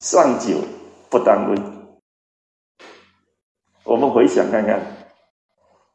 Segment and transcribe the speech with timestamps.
[0.00, 0.58] 上九
[1.10, 1.62] 不当归。
[3.84, 5.06] 我们回想看看，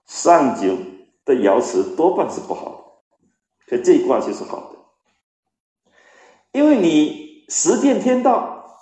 [0.05, 0.77] 上九
[1.25, 3.01] 的爻辞多半是不好
[3.67, 5.93] 的，可这一卦就是好的，
[6.51, 8.77] 因为你实践天道，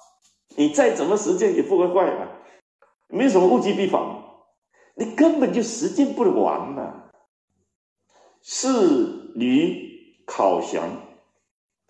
[0.58, 2.28] 你再怎么实践也不会坏嘛，
[3.08, 4.02] 没什么物极必反，
[4.96, 7.12] 你根本就实践不完嘛。
[8.42, 10.84] 是履考祥，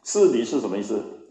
[0.04, 1.23] 是履是什么意思？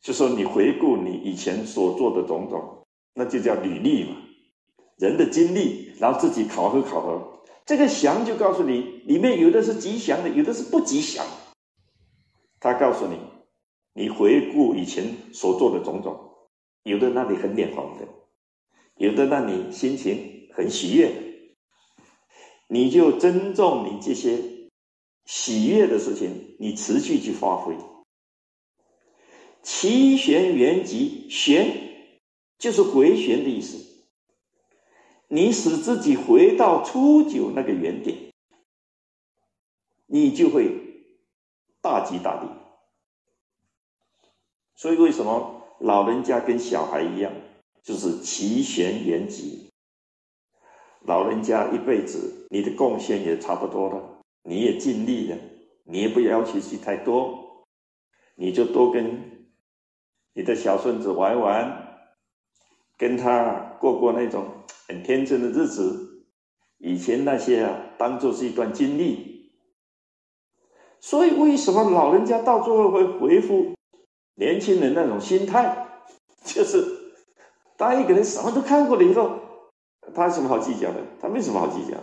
[0.00, 4.16] 就说你回顾你以前所做的种种，那就叫履历嘛。
[4.96, 7.42] 人的经历，然后自己考核考核。
[7.64, 11.24] 这个祥就告诉你，里面有的是吉祥的，有的是不吉祥。
[12.58, 13.16] 他告诉你，
[13.94, 16.18] 你回顾以前所做的种种，
[16.82, 18.06] 有的让你很脸红的，
[18.96, 21.10] 有的让你心情很喜悦，
[22.68, 24.38] 你就尊重你这些
[25.24, 27.74] 喜悦的事情，你持续去发挥。
[29.62, 31.70] 齐旋原极，旋
[32.58, 33.78] 就是回旋的意思。
[35.28, 38.32] 你使自己回到初九那个原点，
[40.06, 40.70] 你就会
[41.80, 42.48] 大吉大利。
[44.74, 47.32] 所以为什么老人家跟小孩一样，
[47.82, 49.70] 就是齐旋原极？
[51.02, 55.38] 老人家一辈子，你的贡献也差不多了，你也尽力了，
[55.84, 57.66] 你也不要求去太多，
[58.34, 59.29] 你就多跟。
[60.32, 61.98] 你的小孙子玩玩，
[62.96, 64.46] 跟他过过那种
[64.86, 66.24] 很天真的日子，
[66.78, 69.52] 以前那些啊，当做是一段经历。
[71.00, 73.74] 所以，为什么老人家到最后会回复
[74.34, 75.86] 年轻人那种心态？
[76.44, 76.84] 就是
[77.76, 79.38] 当一个人什么都看过了以后，
[80.14, 81.02] 他有什么好计较的？
[81.20, 81.96] 他没什么好计较。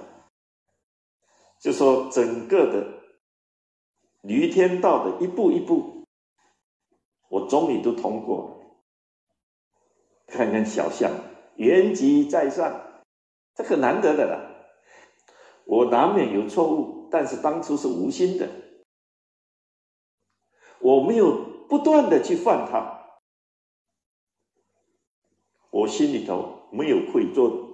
[1.59, 2.87] 就说整个的
[4.21, 5.96] 驴天道的一步一步。
[7.29, 8.53] 我终于都通过了。
[10.27, 11.11] 看看小象，
[11.55, 13.01] 原籍在上，
[13.55, 14.55] 这很难得的了。
[15.65, 18.49] 我难免有错误，但是当初是无心的，
[20.79, 23.19] 我没有不断的去犯它，
[25.69, 27.67] 我心里头没有愧疚。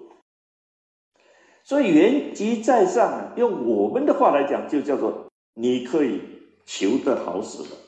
[1.63, 6.21] 所以原籍在上，用我们的话来讲，就叫做你可以
[6.65, 7.82] 求得好死了。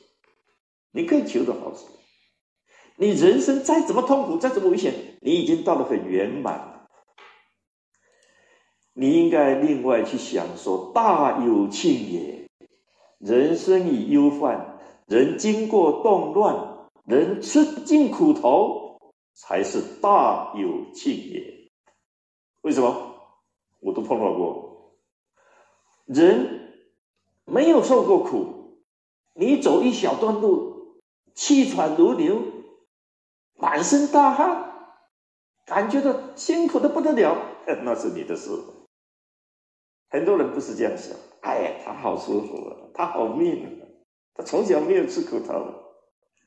[0.96, 1.88] 你可以求得好死，
[2.96, 6.88] 你人生再怎么痛苦，再怎么危险，你已经到了很圆满。
[8.94, 12.48] 你应该另外去想说：大有庆也，
[13.18, 18.98] 人生已忧患，人经过动乱，人吃尽苦头，
[19.34, 21.70] 才是大有庆也。
[22.62, 23.18] 为什么？
[23.82, 24.96] 我都碰到过，
[26.06, 26.72] 人
[27.44, 28.80] 没有受过苦，
[29.34, 30.74] 你走一小段路。
[31.36, 32.42] 气喘如牛，
[33.56, 34.74] 满身大汗，
[35.66, 37.38] 感觉到辛苦的不得了，
[37.84, 38.50] 那是你的事。
[40.10, 43.70] 很多人不是这样想，哎呀，他好舒服啊，他好命啊，
[44.34, 45.74] 他从小没有吃苦头，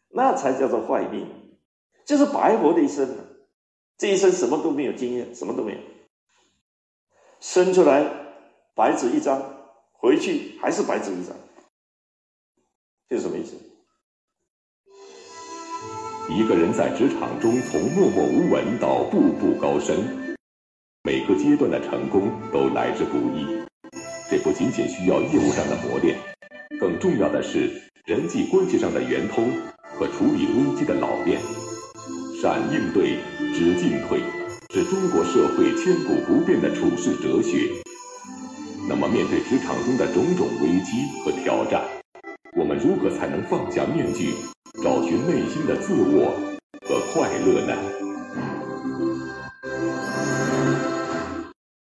[0.08, 1.58] 那才叫做坏命，
[2.06, 3.06] 就是白活的一生，
[3.98, 5.78] 这一生什么都没有经验，什么都没有，
[7.40, 8.04] 生出来
[8.74, 9.42] 白纸一张，
[9.92, 11.36] 回去还是白纸一张，
[13.10, 13.54] 这是什么意思？
[16.30, 19.96] 一个人在职场中从默默无闻到步步高升，
[21.02, 23.46] 每个阶段的成功都来之不易。
[24.30, 26.18] 这不仅仅需要业务上的磨练，
[26.78, 27.70] 更重要的是
[28.04, 29.50] 人际关系上的圆通
[29.96, 31.40] 和处理危机的老练。
[32.42, 33.16] 善应对，
[33.54, 34.20] 知进退，
[34.68, 37.70] 是中国社会千古不变的处世哲学。
[38.86, 41.82] 那么，面对职场中的种种危机和挑战，
[42.54, 44.34] 我们如何才能放下面具？
[45.08, 46.36] 寻内心的自我
[46.86, 48.07] 和快乐呢？